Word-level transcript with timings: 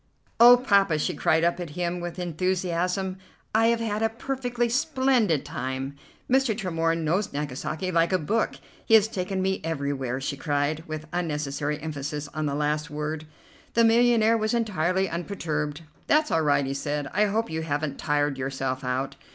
"Oh, 0.39 0.57
Poppa!" 0.57 0.97
she 0.97 1.13
cried 1.13 1.43
up 1.43 1.59
at 1.59 1.77
him 1.77 1.99
with 1.99 2.17
enthusiasm, 2.17 3.19
"I 3.53 3.67
have 3.67 3.79
had 3.81 4.01
a 4.01 4.09
perfectly 4.09 4.67
splendid 4.67 5.45
time. 5.45 5.95
Mr. 6.27 6.57
Tremorne 6.57 7.03
knows 7.05 7.31
Nagasaki 7.31 7.91
like 7.91 8.11
a 8.11 8.17
book. 8.17 8.55
He 8.83 8.95
has 8.95 9.07
taken 9.07 9.43
me 9.43 9.61
everywhere," 9.63 10.19
she 10.19 10.35
cried, 10.35 10.83
with 10.87 11.05
unnecessary 11.13 11.79
emphasis 11.79 12.27
on 12.33 12.47
the 12.47 12.55
last 12.55 12.89
word. 12.89 13.27
The 13.75 13.83
millionaire 13.83 14.39
was 14.39 14.55
entirely 14.55 15.07
unperturbed. 15.07 15.83
"That's 16.07 16.31
all 16.31 16.41
right," 16.41 16.65
he 16.65 16.73
said. 16.73 17.07
"I 17.13 17.25
hope 17.25 17.51
you 17.51 17.61
haven't 17.61 17.99
tired 17.99 18.39
yourself 18.39 18.83
out." 18.83 19.17